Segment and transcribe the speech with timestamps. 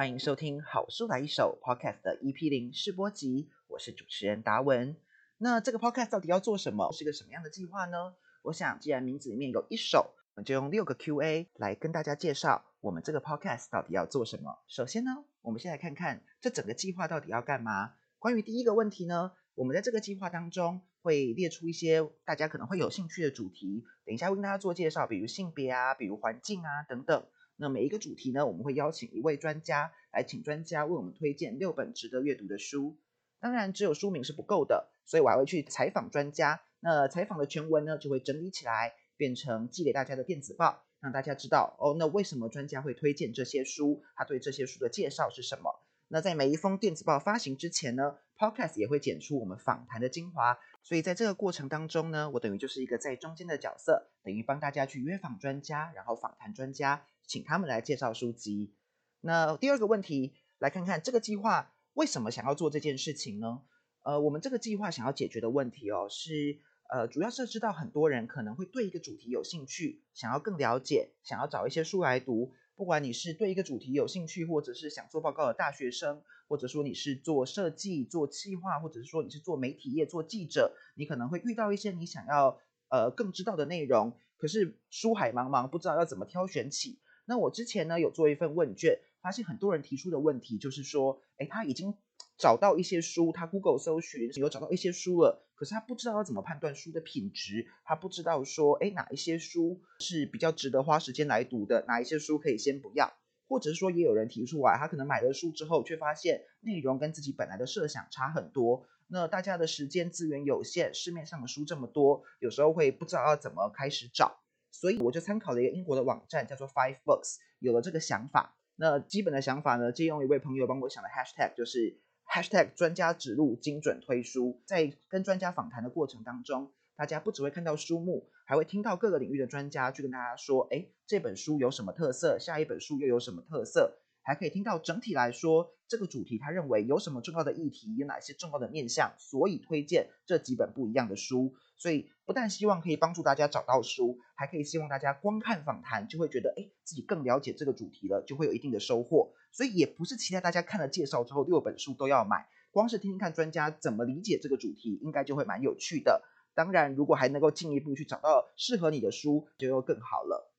[0.00, 4.96] 欢迎收听《好书来一首》Podcast 的 EP 零试播集，我是主持人达文。
[5.36, 6.90] 那这个 Podcast 到底要做什么？
[6.90, 8.14] 是个什么样的计划呢？
[8.40, 14.60] 我想，既然名字里面有一首，我们就用六个 Q&A 来跟大家介绍我们这个 Podcast 到底要做什么。
[14.68, 17.92] 首先呢，我们先来看看这整个计划到底要干嘛。
[18.18, 27.22] 关于第一个问题呢，我们在这个计划当中会列出一些大家可能会有兴趣的主题，等一下会跟大家做介绍，比如性别啊，比如环境啊等等。
[27.60, 32.96] 那每一个主题呢，我们会邀请一位专家来，请专家为我们推荐六本值得阅读的书。
[33.38, 36.62] 当然，只有书名是不够的，所以我还会去采访专家。
[36.80, 41.94] 那采访的全文呢，就会整理起来，变成寄给大家的电子报，让大家知道哦。
[41.98, 44.02] 那为什么专家会推荐这些书？
[44.16, 45.80] 他对这些书的介绍是什么？
[46.08, 50.58] 那在每一封电子报发行之前呢，Podcast 也会剪出我们访谈的精华。
[50.82, 57.04] 所以在这个过程当中呢，我等于就是一个在中间的角色，等于帮大家去约访专家，然后访谈专家。
[57.30, 58.74] 请他们来介绍书籍。
[59.20, 63.62] 那第二个问题，来看看这个计划为什么想要做这件事情呢？
[64.02, 66.58] 呃，我们这个计划想要解决的问题哦，是
[66.92, 72.52] 呃，主要是知道很多人可能会对一个主题有兴趣，想要更了解，想要找一些书来读。
[72.74, 86.98] 不管你是对一个主题有兴趣，或者是想做报告的大学生，或者说你是做设计、做企划，或者是说你是做媒体业、做记者，你可能会遇到一些你想要呃更知道的内容，可是书海茫茫，不知道要怎么挑选起。
[87.24, 91.94] 那我之前呢有做一份问卷，发现很多人提出的问题就是说，哎，他已经
[92.36, 103.12] 找到一些书，他 Google 搜寻有找到一些书了，可是他不知道要怎么判断书的品质，他不知道说，哎，哪一些书是比较值得花时间来读的，哪一些书可以先不要，
[103.46, 108.86] 或者说也有人提出来，他可能买了书之后，却发现内容跟自己本来的设想差很多。
[109.06, 114.39] 那大家的时间资源有限，市面上的书这么多，有时候会不知道要怎么开始找。
[114.70, 118.56] 所以我就参考了一个英国的网站，叫做 Five Books，有了这个想法。
[118.76, 124.62] 那基本的想法呢，借用一位朋友帮我想的 Hashtag，就是 Hashtag 专家指路，精准推书。
[124.64, 133.98] 在跟专家访谈的过程当中，大家不只会看到书目，还会听到各个领域的专家去跟大家说，哎，这本书有什么特色，下一本书又有什么特色。
[134.22, 141.54] 还可以听到整体来说，这个主题他认为有什么重要的议题，有哪些重要的面向，所以推荐这几本不一样的书。
[141.80, 149.32] 所以不但希望可以帮助大家找到书，还可以希望大家光看访谈就会觉得，哎，自己更了解这个主题了，就会有一定的收获。
[149.50, 156.22] 所以也不是期待大家看了介绍之后六本书都要买，光是听听看专家怎么理解这个主题，应该就会蛮有趣的。
[156.52, 160.52] 当然，如果还能够进一步去找到适合你的书，就又更好了。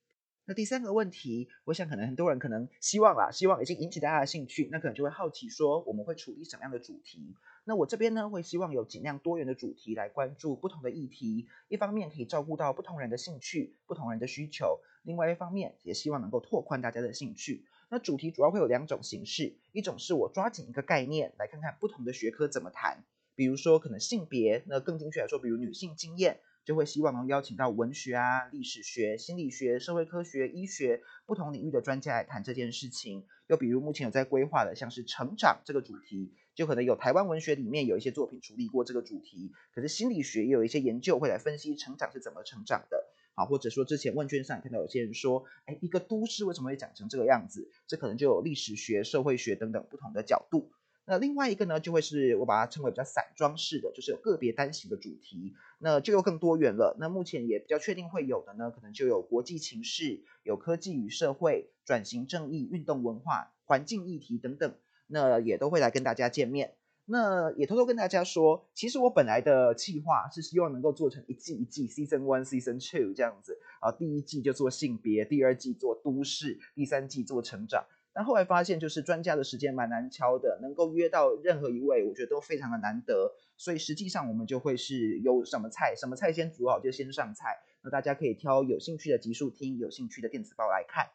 [0.46, 7.36] 那第三个问题，我想可能很多人可能希望啦，希望已经引起大家的兴趣，那可能就会好奇说，我们会处理什么样的主题？
[7.63, 17.66] 那我这边呢，会希望有尽量多元的主题来关注不同的议题，一方面可以照顾到不同人的兴趣、不同人的需求，另外一方面也希望能够拓宽大家的兴趣。
[17.89, 23.03] 那主题主要会有两种形式，一种是我抓紧一个概念来看看不同的学科怎么谈，
[23.35, 26.39] 比如说可能性别，那更精确来说，比如女性经验。
[26.63, 33.25] 就会希望能邀请到文学啊、历史学、心理学、社会科学、医学不同领域的专家来谈这件事情。
[33.47, 39.51] 又比如目前有在规划的，像是成长这个主题，就可能有台湾文学里面有一些作品处理过这个主题。
[39.73, 43.06] 可是心理学也有一些研究会来分析成长是怎么成长的。
[43.34, 47.69] 好，或者说之前问卷上看到有些人说，哎，一个都市为什么会长成这个样子？
[47.88, 50.72] 这可能就有历史学、社会学等等不同的角度。
[51.06, 56.95] 那另外一个呢，就会是我把它称为比较散装式的，就是有个别单行的主题，那就又更多元了。
[57.00, 64.75] 那目前也比较确定会有的呢，可能就有国际情势、有科技与社会、转型正义、运动文化、环境议题等等，
[65.11, 66.73] 那也都会来跟大家见面。
[67.05, 77.85] 那也偷偷跟大家说，其实我本来的计划是希望能够做成一季一季，Season One、Season Two 这样子啊，第一季就做性别，第二季做都市，第三季做成长。
[78.13, 83.33] 但后来发现，就是专家的时间蛮难敲的，能够约到任何一位，我觉得都非常的难得。
[83.57, 87.59] 所以实际上我们就会是有什么菜，什么菜先煮好就先上菜。
[87.83, 91.07] 那大家可以挑有兴趣的集数听，有兴趣的电子报来看。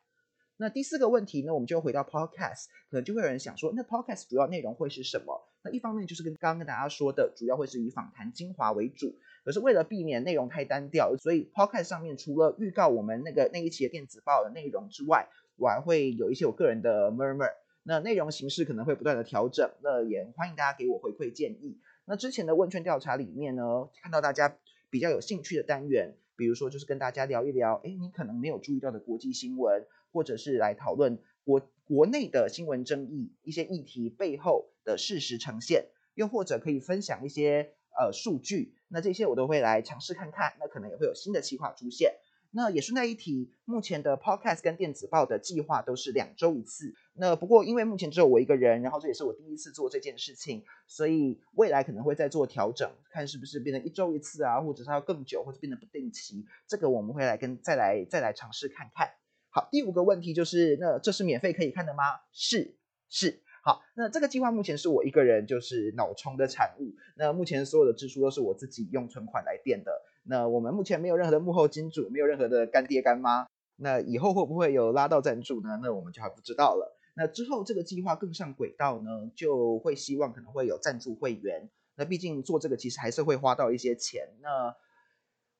[0.59, 5.39] 那第四个问题呢，我们就回到 Podcast，可能就会有人想说，那 Podcast 主要内容会是什么？
[5.63, 9.15] 那一方面就是跟刚刚跟大家说的，主要会是以访谈精华为主。
[9.45, 17.51] 可是为了避免内容太单调，所以 Podcast 上面除了预告我们那个那一期的电子报的内容之外，我还会有一些我个人的 murmur，
[17.83, 21.79] 那内容形式可能会不断的调整，那也欢迎大家给我回馈建议。
[22.07, 24.57] 那之前的问卷调查里面呢，看到大家
[24.89, 29.85] 比较有兴趣的单元，比如说就是跟大家聊一聊，哎，你可能没有注意到的国际新闻，
[30.17, 42.15] 或者是来讨论国国内的新闻争议一些议题背后的事实呈现，又或者可以分享一些呃数据，那这些我都会来尝试看看，那可能也会有新的计划出现。
[42.53, 46.95] 那也顺带一提，目前的 Podcast 跟电子报的计划都是两周一次。
[47.13, 56.47] 那不过因为目前只有我一个人，然后这也是我第一次做这件事情，所以未来可能会再做调整，看是不是变成一周一次啊，或者是要更久，或者变得不定期。
[56.67, 59.11] 这个我们会来跟再来再来尝试看看。
[59.57, 62.03] 好，第五个问题就是，那这是免费可以看的吗？
[62.31, 62.77] 是
[63.09, 63.41] 是。
[63.65, 66.93] 好，那这个计划目前是我一个人就是脑充的产物。
[67.17, 69.91] 那目前所有的支出都是我自己用存款来垫的。
[70.25, 73.47] 那我们目前没有任何的幕后金主，没有任何的干爹干妈。
[73.77, 75.81] 那以后会不会有拉到赞助呢？
[75.83, 76.95] 那我们就还不知道了。
[77.15, 81.71] 那之后这个计划更上轨道呢，就会希望可能会有赞助会员。
[81.95, 84.29] 那毕竟做这个其实还是会花到一些钱。
[84.43, 84.77] 那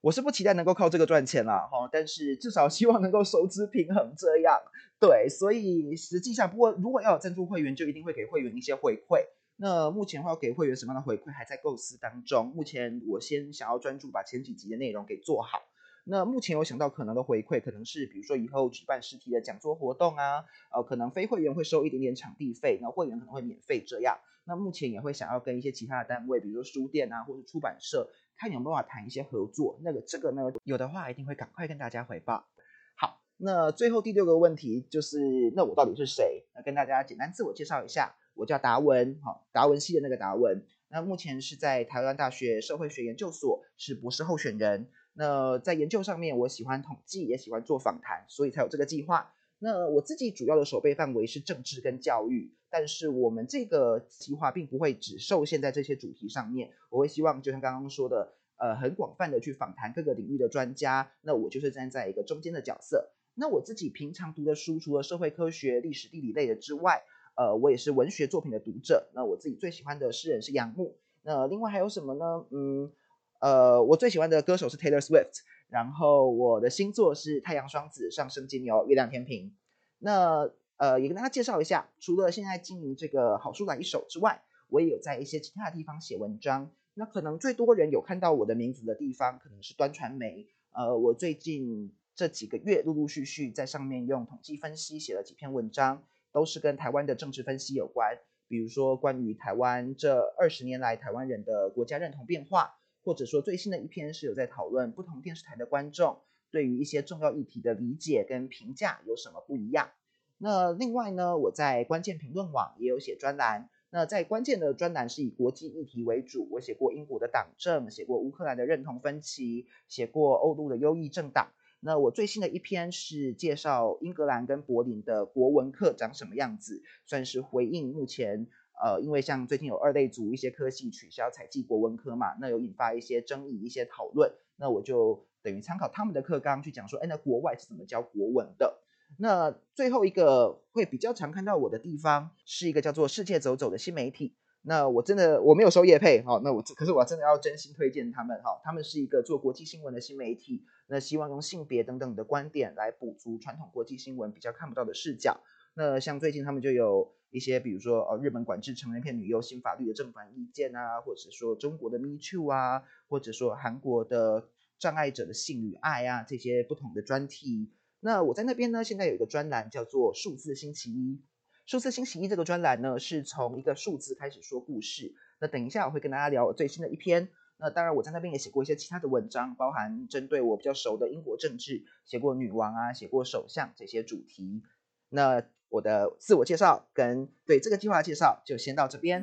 [0.07, 4.57] 我是不期待能够靠这个赚钱啦，哈，但是至少希望能够收支平衡这样。
[5.01, 9.25] 对，所以实际上，不过如果要有赞助会员，就一定会给会员一些回馈。
[9.57, 12.47] 那目前话，要给会员什么样的回馈，还在构思当中。
[12.55, 15.63] 目前我先想要专注把前几集的内容给做好。
[16.05, 24.17] 那目前有想到可能的回馈，可能是比如说以后举办实体的讲座活动啊，呃，可能非会员会收一点点场地费，那会员可能会免费这样。
[24.45, 28.09] 那目前也会想要跟一些其他的单位，比如说书店啊，或者出版社。
[28.39, 32.47] 看有没有办法谈一些合作，那个这个呢，有的话一定会赶快跟大家回报。
[32.95, 36.47] 好，那最后第六个问题就是，那我到底是谁？
[36.55, 40.65] 那跟大家简单自我介绍一下，我叫达文，好，达文西的那个达文。
[40.89, 44.89] 那目前是在台湾大学社会学研究所是博士候选人。
[45.15, 49.33] 那在研究上面，我喜欢统计，也喜欢做访谈，所以才有这个计划。
[49.59, 52.53] 那我自己主要的守备范围是政治跟教育。
[52.69, 61.11] 但是我们这个计划并不会只受限在这些主题上面，我会希望就像刚刚说的，呃，很广泛的去访谈各个领域的专家。
[61.23, 63.09] 那我就是站在一个中间的角色。
[63.35, 67.03] 那我自己平常读的书，除了社会科学、历史、地理类的之外，
[67.37, 69.09] 呃，我也是文学作品的读者。
[69.15, 70.97] 那我自己最喜欢的诗人是杨牧。
[71.23, 72.45] 那另外还有什么呢？
[72.51, 72.93] 嗯，
[73.41, 75.41] 呃，我最喜欢的歌手是 Taylor Swift。
[75.69, 79.55] 然后我的星座是太阳双子、上升金牛、月亮天平。
[79.99, 86.71] 那呃，也跟大家介绍一下，除了现在经营这个好书来一手之外，我也有在一些其他的地方写文章。
[86.95, 90.47] 那可能最多人有看到我的名字的地方，可能是端传媒。
[90.73, 96.03] 呃，我最近这几个月陆陆续续在上面用统计分析写了几篇文章，
[96.33, 98.19] 都是跟台湾的政治分析有关。
[98.49, 106.19] 比如说关于台湾这二十年来台湾人的国家认同变化，或者说最新的一篇是有在讨论不同电视台的观众
[106.51, 109.91] 对于一些重要议题的理解跟评价有什么不一样。
[110.39, 113.71] 那另外呢，我在关键评论网也有写专栏。
[113.91, 121.53] 那在关键的专栏是以国际议题为主，我写过英国的党政，写过乌克兰的认同分歧，写过欧陆的优异政党。
[121.79, 128.49] 那我最新的一篇是介绍英格兰跟柏林的国文课长什么样子，算是回应目前
[128.83, 134.33] 呃，因为像最近有二类组一些科系取消采集国文科嘛，那有引发一些争议、一些讨论。
[134.57, 138.79] 那我就等于参考他们的课纲去讲说，哎，那国外是怎么教国文的？
[139.19, 144.35] 那最后一个会比较常看到我的地方，是一个叫做“世界走走”的新媒体。
[144.63, 150.65] 那我真的我没有收业配哈，那我可是我真的要真心推荐他们哈，他们是一个做国际新闻的新媒体。
[150.89, 155.41] 那希望用性别等等的观点来补足传统国际新闻比较看不到的视角。
[155.75, 167.71] 那像最近他们就有一些，比如说呃日本管制成人片女优新法律的正反意见啊，或者说中国的 Me Too 啊，或者说韩国的障碍者的性与爱啊这些不同的专题。
[168.01, 171.21] 那我在那边呢，现在有一个专栏叫做“数字星期一”。
[171.67, 175.15] 数字星期一这个专栏呢，是从一个数字开始说故事。
[175.41, 177.29] 那等一下我会跟大家聊我最新的一篇。
[177.59, 184.63] 那当然我在那边也写过一些其他的文章，包含针对我比较熟的英国政治，写过女王啊，写过首相这些主题。
[185.09, 185.43] 那
[185.77, 189.23] 我的自我介绍跟对这个计划介绍就先到这边。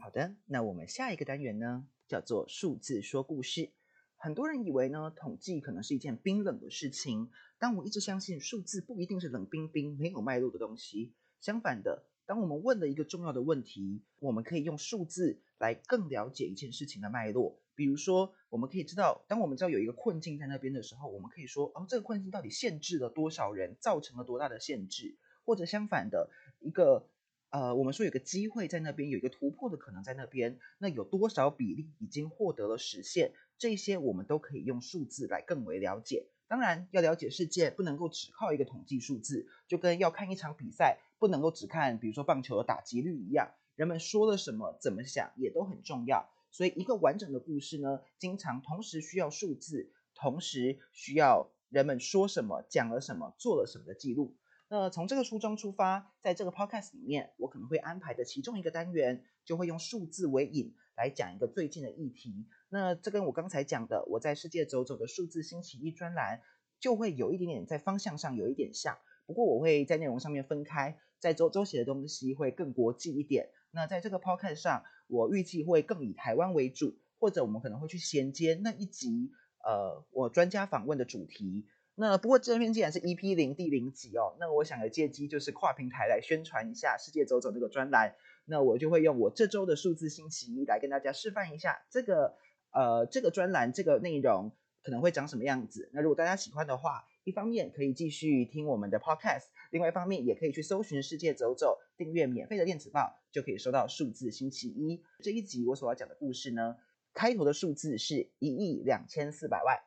[0.00, 1.84] 好的，那我们下一个单元呢？
[2.08, 3.70] 叫做数字说故事。
[4.16, 7.30] 很多人以为呢，统计可能是一件冰冷的事情。
[7.58, 11.12] 但我一直相信，数字不一定是冷冰冰、没有脉络的东西。
[11.42, 17.60] 相反的，当我们问了一个重要的问题，我们可以用数字来更了解一件事情的脉络。
[17.80, 25.16] 比如说，我们可以知道，当我们知道有一个困境在那边的时候，我们可以说，哦，这个困境到底限制了多少人，造成了多大的限制？
[25.46, 27.08] 或者相反的，一个。
[27.48, 33.32] 呃，我们说有个机会在那边，有一个突破的可能在那边，那有多少比例已经获得了实现？
[33.56, 36.26] 这些我们都可以用数字来更为了解。
[36.48, 43.52] 当然，要了解世界，不能够只靠一个统计数字，就跟要看一场比赛，不能够只看，比如说棒球的打击率一样。
[43.74, 46.28] 人们说了什么，怎么想，也都很重要。
[46.50, 54.36] 所以，一个完整的故事呢，经常同时需要数字，同时需要人们说什么、讲了什么、做了什么的记录。
[54.68, 62.46] 那从这个初衷出发，在这个 podcast 里面，我可能会安排的其中一个单元，就会用数字为引来讲一个最近的议题。
[62.68, 66.40] 那这跟我刚才讲的我在世界走走的数字星期一专栏
[66.78, 73.50] 就会有一点点在方向上有一点像，不过我会在内容上面分开，在周周写的东西会更国际一点。
[73.72, 79.30] 那在这个 podcast 上，我预计会更以台湾为主，或者我们可能会去衔接那一集
[79.64, 81.66] 呃我专家访问的主题。
[81.96, 88.14] 那不过这篇既然是 EP 零第零集哦，那我想借机就是跨平台来宣传一下世界走走这个专栏。
[88.46, 92.34] 那我就会用我这周的数字星期一来跟大家示范一下这个
[92.72, 94.50] 呃这个专栏这个内容
[94.82, 95.90] 可能会长什么样子。
[95.92, 106.76] 那如果大家喜欢的话，一方面可以继续听我们的 podcast，另外一方面也可以去搜寻世界走走，订阅免费的电子报，就可以收到数字星期一这一集我所要讲的故事呢。
[107.12, 109.80] 开头的数字是一亿两千四百万。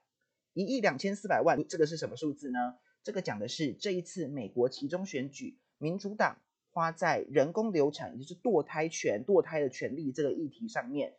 [0.53, 2.75] 一亿两千四百万，这个是什么数字呢？
[3.01, 6.37] 这个讲的是这一次美国其中选举，民主党
[6.69, 11.15] 花在人工流产，也就是堕胎权、堕胎的权利这个议题上面，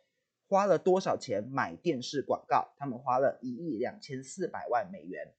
[0.47, 2.73] 花了多少钱买电视广告？
[2.77, 5.33] 他们花了一亿两千四百万美元。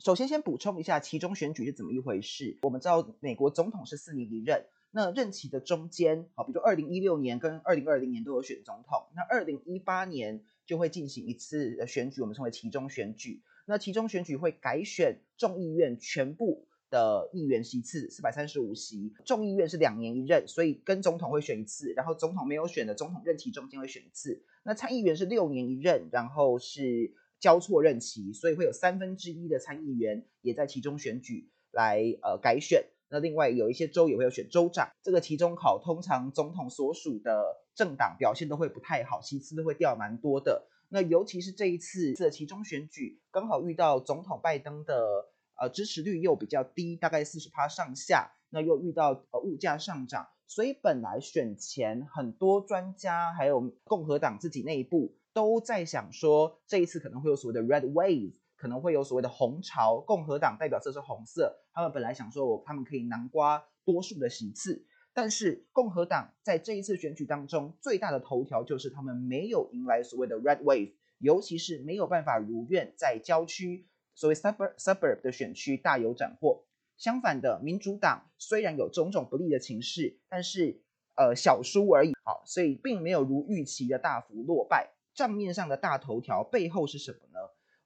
[0.00, 2.58] 首先，先补充一下其中选举是怎么一回事。
[2.62, 4.66] 我们知道美国总统是四年一任，
[4.96, 10.42] 那任期的中间，好，比如说二零一六年跟二零二零年都有选总统，那二零一八年。
[10.66, 13.40] 就会进行一次选举，我们称为其中选举。
[13.66, 19.14] 那其中选举会改选众议院全部的议员席次，四百三十五席。
[19.24, 24.42] 众议院是两年一任，所以跟总统会选一次，然后总统没有选的总统任期中间会选一次。
[24.64, 32.86] 那参议员是六年一任，然后是交错任期，所以会有三分之一的参议员也在其中选举来呃改选。
[33.08, 40.66] 那另外有一些州也会有选州长，这个期中考通常总统所属的政党表现都会不太好，其次都会掉蛮多的。
[40.88, 45.26] 那尤其是这一次的其中选举，刚好遇到总统拜登的
[45.60, 58.34] 呃支持率又比较低，大概四十趴上下，那又遇到呃物价上涨，所以本来选前很多专家还有共和党自己内部都在想说，这一次可能会有所谓的 red wave。
[58.56, 76.64] 可能会有所谓的红潮，共和党代表色是红色，他们本来想说，我他们可以南瓜多数的席次，但是共和党在这一次选举当中最大的头条就是他们没有迎来所谓的 red wave，尤其是没有办法如愿在郊区所谓 suburb suburb 的选区大有斩获。
[76.96, 80.80] 相反的，民主党虽然有种种不利的情势，但是
[81.14, 84.94] 呃小输而已，好，所以并没有如预期的大幅落败。
[85.14, 87.25] 账面上的大头条背后是什么？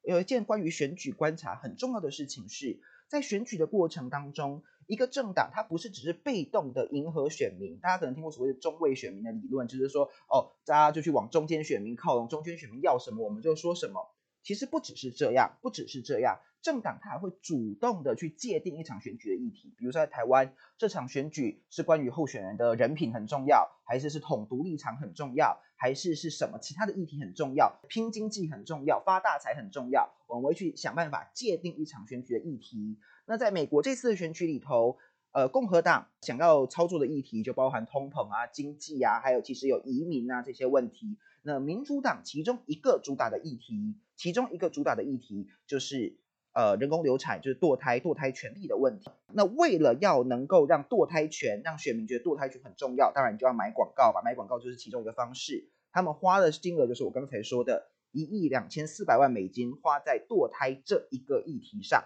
[0.02, 7.78] 有一件关于选举观察很重要的事情是，在选举的过程当中，一个政党它不是只是被动的迎合选民。
[7.78, 14.11] 大家可能听过所谓的中位选民的理论，就是说，哦，大家就去往中间选民靠拢，中间选民要什么我们就说什么。
[14.42, 19.73] 其实不只是这样，不只是这样，政党它还会主动的去界定一场选举的议题。
[19.79, 32.99] 比如说在台湾，这场选举是关于候选人的人品很重要，还是是统独立场很重要，还是是什么其他的议题很重要，拼经济很重要，发大财很重要，我们会去想办法界定一场选举的议题。
[33.26, 34.99] 那在美国这次的选举里头，
[35.33, 41.17] 呃，共和党想要操作的议题就包含通膨啊、经济啊，还有其实有移民啊这些问题。
[41.43, 46.19] 那民主党其中一个主打的议题，其中一个主打的议题就是
[46.52, 49.11] 呃人工流产，就是堕胎、堕胎权利的问题。
[49.33, 55.71] 那为了要能够让堕胎权让选民觉得堕胎权很重要，当然你就要买广告吧，买广告就是其中一个方式。
[55.92, 62.04] 他们花的金额就是我刚才说的一亿两千四百万美金花在堕胎这一个议题上。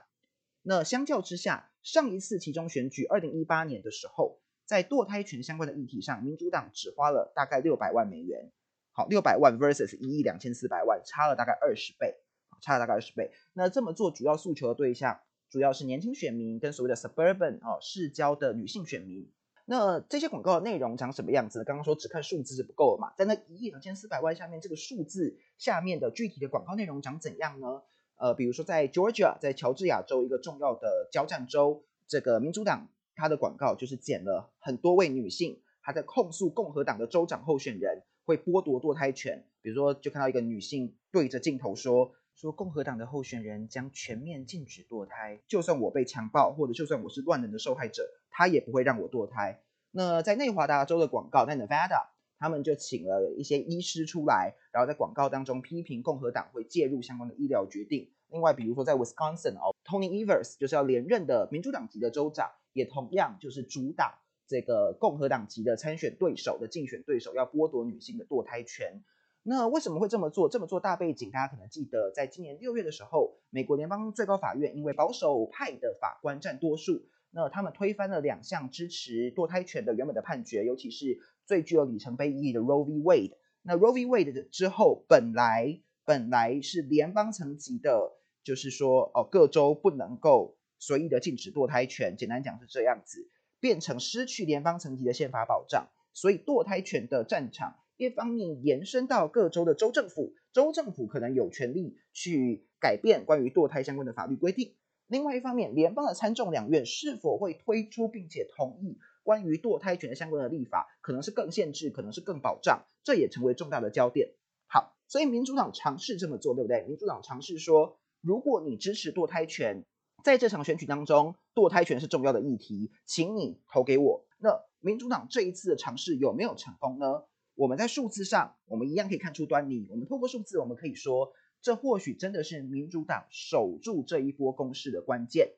[0.62, 8.50] 那相较之下，上一次其中选举二零一八年的时候，在堕胎权相关的议题上，民主党只花了大概六百万美元。
[8.92, 12.14] 好，六百万 versus 一亿两千四百万，差了大概二十倍，
[12.64, 13.30] 差大概二十倍。
[13.52, 19.30] 那这么做主要诉求的对象，主要是年轻选民跟所谓的 suburban 哦市郊的女性选民。
[19.66, 21.62] 那这些广告的内容长什么样子？
[21.62, 27.82] 刚刚说只看数字是不够的嘛，在那一亿两千四百万下面，这个数字下面的具体的广告内容长怎样呢？
[28.16, 38.02] 呃，比如说在 Georgia，在乔治亚州一个重要的交战州，这个民主党它的广告就是剪了很多位女性，她在控诉共和党的州长候选人。
[38.26, 49.60] 会剥夺堕胎权，比如说，就看到一个女性对着镜头说：“说共和党的候选人将全面禁止堕胎，就算我被强暴，或者就算我是乱伦的受害者，他也不会让我堕胎。”
[49.96, 58.10] 那在内华达州的广告，在 Nevada，他们就请了一些医师出来，然后在广告当中批评共和党会介入相关的医疗决定。
[58.30, 64.18] 另外，比如说在 Wisconsin 哦，Tony Evers 就是要连任的民主党籍的州长，也同样就是主打。
[64.46, 69.02] 这个共和党籍的参选对手的竞选对手要剥夺女性的堕胎权，
[69.46, 70.48] 那为什么会这么做？
[70.48, 82.94] 这么做大背景，大家可能记得，在今年六月的时候，美国联邦最高法院因为保守派的法官占多数，那他们推翻了两项支持堕胎权的原本的判决，尤其是最具有里程碑意义的 Roe v.
[83.02, 84.06] Wade，那 Roe v.
[84.06, 93.28] Wade 之后，本来本来是联邦层级的，就是说哦，各州不能够随意的禁止堕胎权，简单讲是这样子，
[93.60, 104.74] 变成失去联邦层级的宪法保障，所以堕胎权的战场一方面延伸到各州的州政府，州政府可能有权利去改变关于堕胎相关的法律规定。
[105.06, 114.30] 另外一方面，联邦的参众两院是否会推出并且同意关于堕胎权的相关的立法，可能是更限制，可能是更保障，这也成为重大的焦点。
[114.66, 116.82] 好，所以民主党尝试这么做，对不对？
[116.88, 119.84] 民主党尝试说，如果你支持堕胎权，
[120.24, 124.24] 在这场选举当中，堕胎权是重要的议题，请你投给我。
[124.38, 127.24] 那民主党这一次的尝试有没有成功呢？
[127.54, 129.86] 我们在数字上，我们一样可以看出端倪。
[129.90, 131.32] 我们透过数字，我们可以说。
[131.62, 135.54] 这或许真的是民主党守住这一波攻势的关键。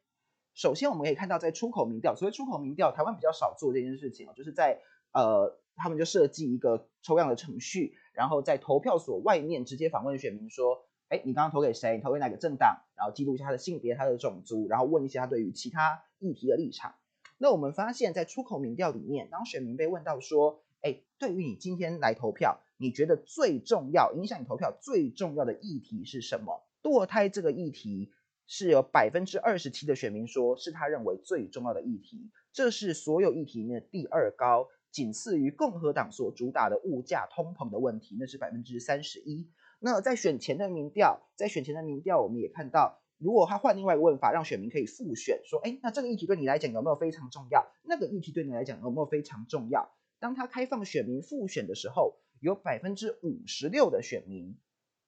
[0.55, 11.99] 首先，我们可以看到，在出口民调，所谓出口民调，台湾比较少做这件事情哦，就是在呃，他们就设计一个抽样的程序，然后在投票所外面直接访问选民说：“哎，你刚刚投给谁？
[11.99, 16.95] 投给哪个政党？”然后记录一下他的性别、他的种族，然后问一些他对于其他议题的立场。
[17.37, 26.63] 那我们发现，在出口民调里面，当选民被问到说：“哎，对于你今天来投票。”你觉得最重要、影响你投票最重要的议题是什么？
[26.83, 28.13] 堕胎这个议题
[28.47, 39.49] 是有百分之二十七的选民说是他认为最重要的议题，这是所有议题里面的第二高，仅次于共和党所主打的物价通膨的问题，那是百分之三十一。
[39.81, 47.67] 那在选前的民调，在选前的民调，我们也看到，如果他换另外一个问法，让选民可以复选，说，哎，那这个议题对你来讲有没有非常重要？
[47.85, 49.96] 那个议题对你来讲有没有非常重要？
[50.19, 52.19] 当他开放选民复选的时候。
[52.41, 54.59] 有百分之五十六的选民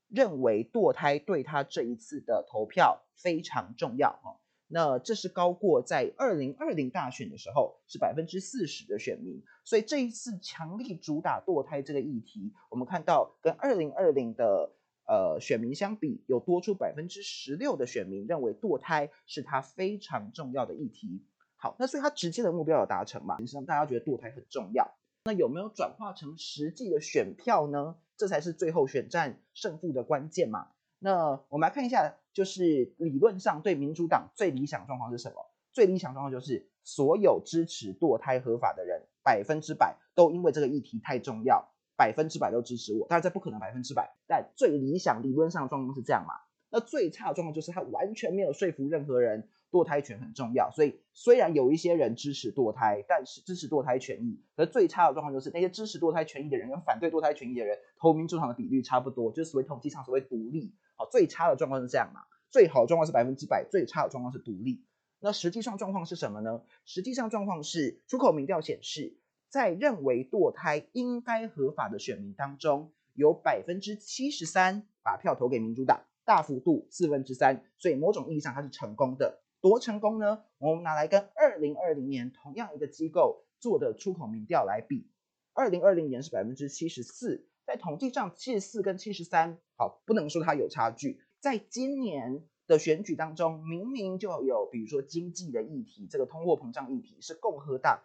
[0.09, 14.73] 认为堕胎对他这一次的投票非常重要哈，那这是高过在二零二零大选的时候是百分之四十的选民，所以这一次强力主打堕胎这个议题，我们看到跟二零二零的
[15.07, 21.23] 呃选民相比，有多出百分之十六的选民认为堕胎是他非常重要的议题。
[21.57, 23.37] 好，那所以他直接的目标有达成嘛？
[23.39, 24.98] 实际上大家觉得堕胎很重要。
[25.29, 27.97] 那有没有转化成实际的选票呢？
[28.17, 30.69] 这才是最后选战胜负的关键嘛。
[31.01, 35.51] 那我们来看一下，就是理论上对民主党最理想状况是什么？
[35.71, 43.07] 最理想状况就是所有支持堕胎合法的人，百分之百都因为这个议题太重要，百分之百都支持我。
[43.07, 46.33] 当然这不可能百分之百，但最理想理论上的状况是这样嘛。
[46.71, 49.51] 那最差的状况就是他完全没有说服任何人。
[49.71, 60.75] 堕胎权很重要，所以虽然有一些人支持堕胎，但是支持堕胎权益，而最差的状况就是那些支持堕胎权益的人跟反对堕胎权益的人投民主党的比率差不多，就是所谓统计上所谓独立。
[60.97, 62.23] 好，最差的状况是这样嘛？
[62.51, 64.83] 最好的状况是百分之百，最差的状况是独立。
[65.21, 66.63] 那实际上状况是什么呢？
[66.85, 79.41] 实际上状况是出口民调显示，在认为堕胎应该合法的选民当中，有百分之七十三把票投给民主党，大幅度四分之三，所以某种意义上它是成功的。
[79.61, 80.45] 多成功呢？
[80.59, 85.11] 我们拿来跟二零二零年同样一个机构做的出口民调来比，
[85.53, 91.21] 二零二零年是百分之七十四，在统计上七十四跟七十三，好，不能说它有差距。
[91.41, 98.03] 在今年的选举当中，明明就有，比如说经济的议题，这个通货膨胀议题是共和党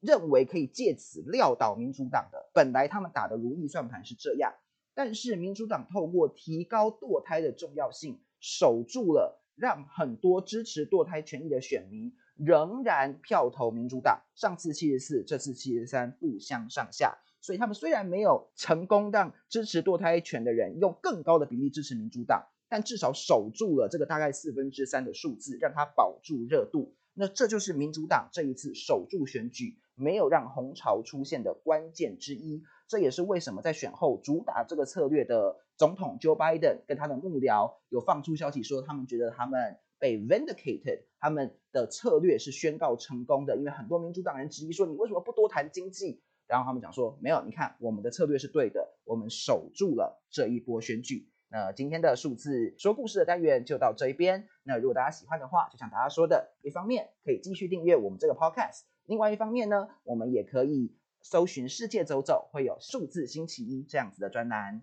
[0.00, 4.54] 认为可以借此撂倒民主党的，本来他们打的如意算盘是这样，
[4.94, 9.40] 但是民主党透过提高堕胎的重要性，守住了。
[9.56, 14.22] 让很多支持堕胎权益的选民仍然票投民主党。
[14.34, 17.18] 上次七十四，这次七十三，不相上下。
[17.40, 26.94] 所以他们虽然没有成功让支持堕胎权的人用更高的比例支持民主党，但至少守住了这个大概四分之三的数字，让它保住热度。
[27.14, 32.62] 那这就是民主党这一次守住选举，没有让红潮出现的关键之一。
[32.88, 43.56] 这也是为什么在选后主打这个策略的总统 Joe Biden 跟他的幕僚有放出消息说，他们觉得他们被 vindicated，他们的策略是宣告成功的。
[43.56, 46.22] 因为很多民主党人质疑说，你为什么不多谈经济？
[46.46, 51.28] 然后他们讲说，没有，你看我们的策略是对的，我们守住了这一波选举。
[51.48, 54.48] 那今天的数字说故事的单元就到这一边。
[54.62, 60.94] 那如果大家喜欢的话，就像大家说的，一方面可以继续订阅我们这个 podcast，另外一方面呢，我们也可以。
[61.28, 64.80] 搜寻世界走走，会有数字星期一这样子的专栏。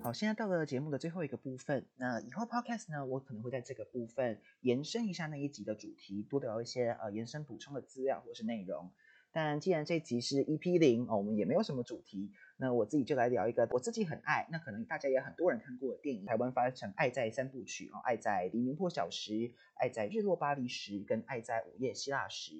[0.00, 1.84] 好，现在到了节目的最后一个部分。
[1.96, 8.90] 那以后 podcast 呢，我可能会在这个部分延伸一下那一集的主题，多聊一些呃延伸补充的资料或是内容。
[9.34, 12.30] 但既然这集是 EP 零哦，我们也没有什么主题，
[12.62, 19.32] 那我自己就来聊一个我自己很爱，那可能大家也很多人看过的电影，台湾翻成《爱在三部曲》哦，《爱在黎明破晓时》、
[19.74, 22.52] 《爱在日落巴黎时》跟《爱在午夜希腊时》。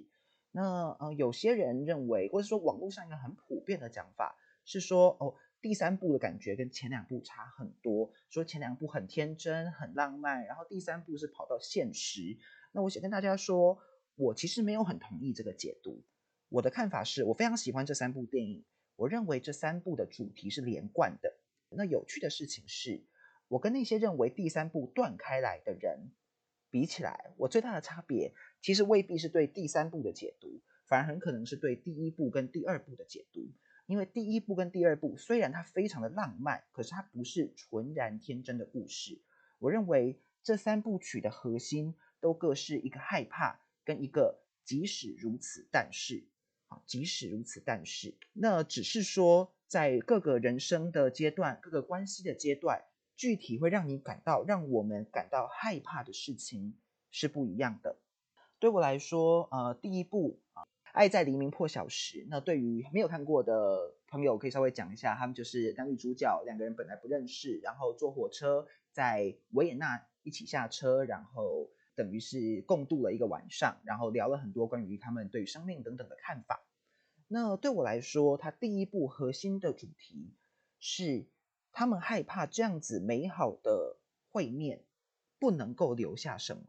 [0.50, 12.36] 那呃，有些人认为，或者说网络上一个很普遍的讲法是说，哦，第三部的感觉跟前两部差很多，说前两部很天真、很浪漫，然后第三部是跑到现实。
[12.72, 13.78] 那我想跟大家说，
[14.16, 16.02] 我其实没有很同意这个解读。
[16.48, 18.64] 我的看法是我非常喜欢这三部电影，
[18.96, 21.38] 我认为这三部的主题是连贯的。
[21.70, 23.02] 那有趣的事情是，
[23.48, 26.10] 我跟那些认为第三部断开来的人
[26.70, 28.34] 比起来，我最大的差别。
[28.60, 33.50] 其实未必是对第三部的解读，反而很可能是对第一部跟第二部的解读。
[33.86, 39.20] 因为第一部跟第二部虽然它非常的浪漫，可是它不是纯然天真的故事。
[39.58, 46.24] 我认为这三部曲的核心都各是一个害怕跟一个即使如此但是，
[46.86, 52.84] 即使如此但是，那只是说在各个人生的阶段、各个关系的阶段，
[53.16, 56.74] 具体会让你感到让我们感到害怕的事情
[57.10, 57.96] 是不一样的。
[58.58, 62.18] 对我来说，呃，第一部啊，《爱在黎明破晓时》。
[62.28, 76.64] 那对于没有看过的朋友，可以稍微讲一下，他们就是男女主角两个人本来不认识，然后坐火车在维也纳一起下车，然后等于是共度了一个晚上，然后聊了很多关于他们对生命等等的看法。
[77.28, 80.34] 那对我来说，他第一部核心的主题
[80.78, 81.26] 是
[81.72, 83.96] 他们害怕这样子美好的
[84.30, 84.84] 会面
[85.38, 86.62] 不能够留下什么。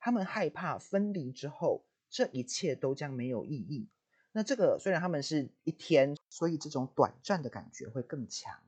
[0.00, 3.88] 他们害怕分离之后，这一切都将没有意义。
[4.32, 8.60] 那这个虽然他们是一天，所以这种短暂的感觉会更强。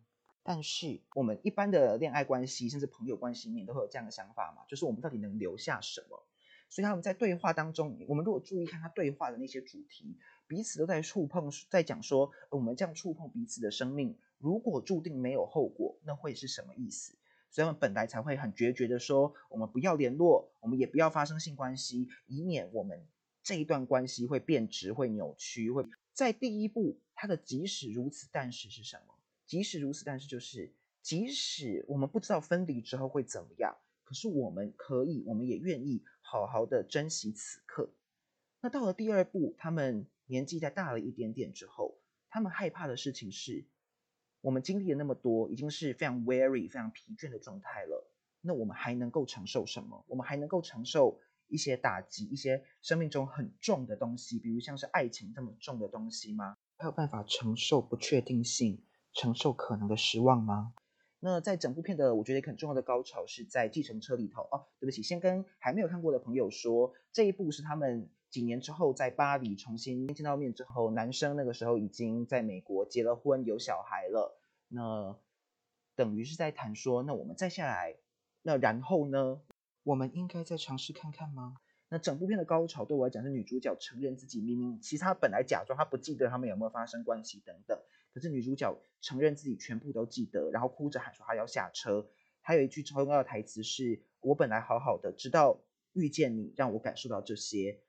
[0.46, 4.62] 但是我们一般的恋爱关系，甚至朋友关系里面，都会有这样的想法嘛？
[4.68, 6.22] 就是我们到底能留下什么？
[6.68, 17.16] 所以他们在对话当中，我们如果注意看他对话的那些主题，彼此都在触碰，在讲说，我们这样触碰彼此的生命，如果注定没有后果，那会是什么意思？
[17.50, 23.06] 所以，我们本来才会很决绝的说，我们不要联络，我们也不要发生性关系，以免我们
[23.42, 25.70] 这一段关系会变质、会扭曲。
[25.70, 29.15] 会在第一步，它的即使如此，但是是什么？
[29.46, 37.90] 即使如此，但是就是即使我们不知道分离之后会怎么样，可是我们可以，我们也愿意好好的珍惜此刻。
[38.60, 43.64] 那到了第二步，他们年纪再大了一点点之后，他们害怕的事情是。
[44.42, 48.08] 我们经历了那么多，已经是非常 weary、非常疲倦的状态了。
[48.42, 50.04] 那我们还能够承受什么？
[50.06, 56.56] 我们还能够承受一些打击，一些生命中很重的东西，比如像是爱情这么重的东西吗？
[56.76, 58.80] 还有办法承受不确定性，
[59.16, 60.74] 承受可能的失望吗？
[61.18, 64.42] 那在整部片的，我觉得很重要的高潮是在计程车里头。
[64.42, 68.08] 哦，对不起，先跟还没有看过的朋友说，这一部是他们。
[68.28, 74.36] 几年之后，在巴黎重新见到面之后，男生那个时候已经在美国结了婚，有小孩了。
[74.68, 75.16] 那
[75.94, 77.94] 等于是在谈说，那我们再下来，
[78.42, 79.40] 那然后呢？
[79.84, 81.54] 我们应该再尝试看看吗？
[81.88, 87.78] 那整部片的高潮对我来讲是女主角承认自己明明其实她本来假装她不记得他们有没有发生关系等等，
[88.16, 92.08] 可是女主角承认自己全部都记得，然后哭着喊说她要下车。
[92.40, 95.60] 还有一句超重要的台词是：“我本来好好的，直到
[95.92, 97.80] 遇见你，让我感受到这些。”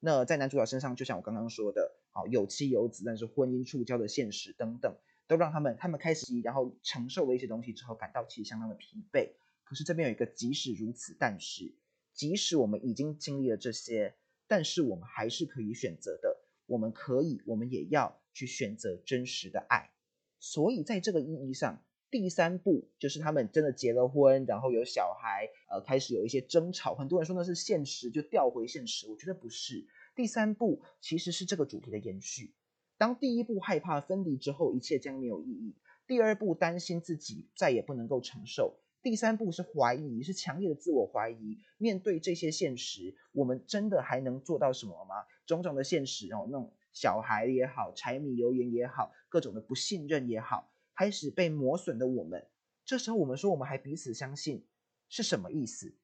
[0.00, 4.96] 那在男主角身上，就像我刚刚说的，好有妻有子，但是婚姻触礁的现实等等，
[5.28, 9.30] 都让他们他们开始然后承受了一些东西之后，感到其实相当的疲惫。
[9.62, 11.72] 可是这边有一个即使如此，但是
[12.14, 14.16] 即使我们已经经历了这些，
[14.48, 16.36] 但是我们还是可以选择的。
[16.66, 19.90] 我们可以，我们也要去选择真实的爱。
[20.38, 21.82] 所以在这个意义上。
[22.10, 26.94] 第三步就是他们真的结了婚，然后有小孩，呃，开始有一些争吵。
[26.94, 29.06] 很多人说那是现实，就调回现实。
[29.10, 29.86] 我觉得不是。
[30.16, 32.54] 第三步其实是这个主题的延续。
[32.96, 35.74] 当第一步害怕分离之后，一切将没有意义；
[36.06, 41.58] 第二步担心自己再也不能够承受；第三步是怀疑，是强烈的自我怀疑。
[41.76, 45.26] 面对这些现实，我们真的还能做到什么吗？
[45.44, 50.70] 种种的现实，然后那种小孩也好，柴米油盐也好，各种的不信任也好。
[50.94, 52.44] 开始被磨损的我们，
[52.84, 54.66] 这时候我们说我们还彼此相信
[55.08, 55.94] 是什么意思？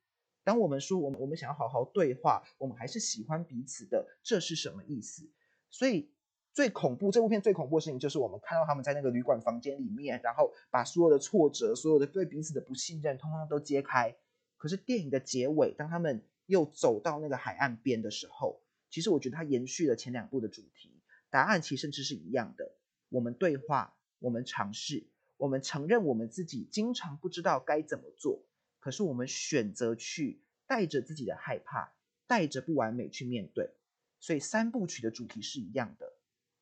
[0.44, 5.29] 当我们说我们我们想要好好对话，我们还是喜欢彼此的，这是什么意思？
[5.70, 6.12] 所以
[6.53, 14.14] 最恐怖这部片最恐怖的事情就是我们看到他们在那个旅馆房间里面，然后把所有的挫折、所有的对彼此的不信任，通通都揭开。
[14.57, 18.61] 可是电影的结尾，当他们又走到那个海岸边的时候，
[18.95, 22.77] 其实我觉得它延续了前两部的主题，答案其实甚至是一样的。
[23.09, 23.97] 我们对话。
[24.21, 28.47] 我们尝试，我们承认我们自己经常不知道该怎么做，
[28.79, 31.93] 可是我们选择去带着自己的害怕，
[32.29, 33.75] 带着不完美去面对。
[34.21, 36.15] 所以三部曲的主题是一样的。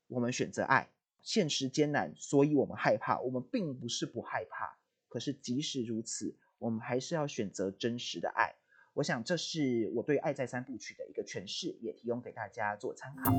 [0.07, 0.91] 我们选择爱，
[1.21, 3.21] 现实艰难，所以我们害怕。
[3.21, 8.57] 我们并不是不害怕，可是即使如此，我们还是要选择真实的爱。
[8.95, 13.33] 我想这是我对《爱在三部曲》的一个诠释，也提供给大家做参考。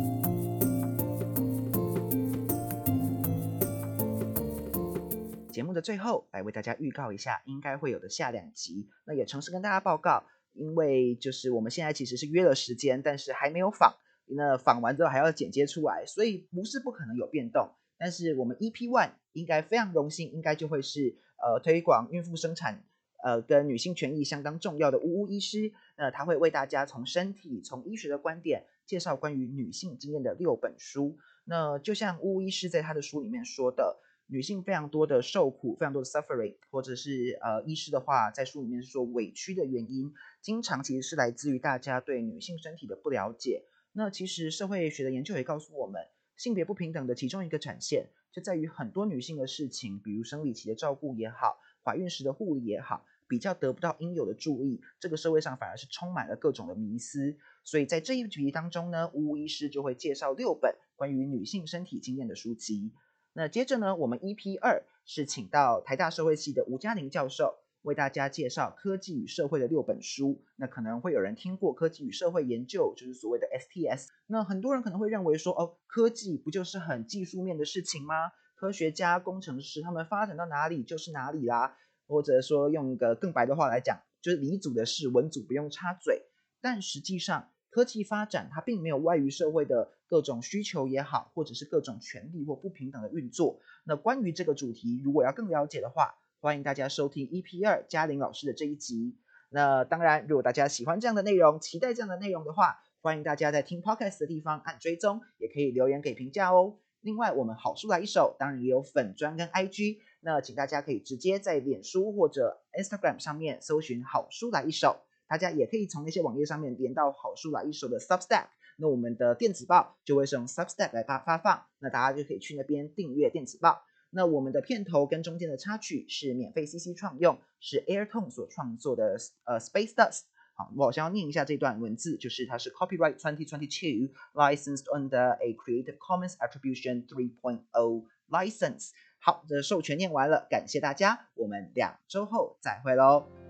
[5.51, 8.89] 节目的最后，来为大家预告一下应该会有的下两集。
[9.05, 13.93] 那也诚实跟大家报告，因为就是我们现在其实是约了时间，但是还没有访。
[14.25, 17.69] 那访完之后还要剪接出来，所以不是不可能有变动。
[17.99, 22.83] 但是我们 EP One 应该非常荣幸，应该就会是呃推广孕妇生产
[23.23, 25.73] 呃跟女性权益相当重要的呜呜医师。
[25.97, 31.17] 那他会为大家从身体、从医学的观点介绍关于女性经验的六本书。
[31.45, 33.97] 那就像呜呜医师在他的书里面说的。
[34.27, 43.65] 女性非常多的受苦，非常多的 suffering，或者是呃，医师的话在书里面是说委屈的原因，经常其实是来自于大家对女性身体的不了解。
[43.91, 46.01] 那其实社会学的研究也告诉我们，
[46.37, 54.79] 性别不平等的其中一个展现，就在于很多女性的事情，比如生理期的照顾也好，怀孕时的护理也好，比较得不到应有的注意。
[54.99, 57.35] 这个社会上反而是充满了各种的迷思。
[57.63, 62.91] 所以在这一集当中呢，呜呜医师就会介绍六本关于女性身体经验的书籍。
[63.33, 70.43] 那接着呢，我们 EP 二是请到台大社会系的吴嘉玲教授为大家介绍科技与社会的六本书。
[70.57, 74.09] 那可能会有人听过科技与社会研究，就是所谓的 STS。
[74.27, 78.31] 那很多人可能会认为说，哦，科技不就是很技术面的事情吗？
[78.55, 81.75] 科学家、工程师他们发展到哪里就是哪里啦。
[82.13, 86.21] 或者说用一个更白的话来讲，就是你组的事，文组不用插嘴。
[86.61, 93.59] 但实际上，科技发展它并没有外于社会的各种需求也好，或者是各种权利或不平等的运作。
[93.83, 99.17] 那关于这个主题，如果要更了解的话，欢迎大家收听 EP 二嘉玲老师的这一集。
[99.49, 106.77] 那当然，如果大家喜欢这样的内容，期待这样的内容的话，欢迎大家在听 Podcast 的地方按追踪，也可以留言给评价哦。
[107.03, 115.01] 另外，我们好书来一首，当然也有粉砖跟 IG，那请大家可以直接在脸书或者 Instagram 上面搜寻好书来一首。
[115.27, 118.45] 大家也可以从那些网页上面连到好书来一手的 Substack，
[118.77, 123.81] 那我们的电子报就会是用 Substack 来发发放，那大家就可以去那边订阅电子报。
[124.11, 130.21] 那我们的片头跟中间的插曲是免费 CC 创用，是 Airtone 所创作的呃 Space Dust。
[130.55, 138.91] 好，我想要念一下这段文字，就是它是 Copyright 2022 Licensed under a Creative Commons Attribution 3.0 License。
[139.19, 143.42] 好，的授权念完了，感谢大家，我们两周后再会喽。